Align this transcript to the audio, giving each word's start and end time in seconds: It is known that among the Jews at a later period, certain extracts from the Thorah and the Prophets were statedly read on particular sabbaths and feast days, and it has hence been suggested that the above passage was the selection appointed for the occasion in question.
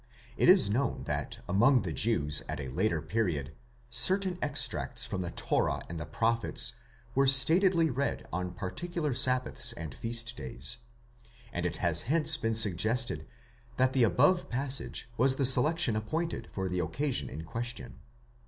It 0.35 0.49
is 0.49 0.67
known 0.67 1.03
that 1.03 1.37
among 1.47 1.83
the 1.83 1.93
Jews 1.93 2.41
at 2.49 2.59
a 2.59 2.69
later 2.69 3.03
period, 3.03 3.53
certain 3.91 4.39
extracts 4.41 5.05
from 5.05 5.21
the 5.21 5.29
Thorah 5.29 5.79
and 5.89 5.99
the 5.99 6.07
Prophets 6.07 6.73
were 7.13 7.27
statedly 7.27 7.91
read 7.91 8.27
on 8.33 8.55
particular 8.55 9.13
sabbaths 9.13 9.73
and 9.73 9.93
feast 9.93 10.35
days, 10.35 10.77
and 11.53 11.67
it 11.67 11.75
has 11.77 12.01
hence 12.09 12.35
been 12.35 12.55
suggested 12.55 13.27
that 13.77 13.93
the 13.93 14.01
above 14.01 14.49
passage 14.49 15.07
was 15.17 15.35
the 15.35 15.45
selection 15.45 15.95
appointed 15.95 16.47
for 16.51 16.67
the 16.67 16.79
occasion 16.79 17.29
in 17.29 17.43
question. 17.43 17.99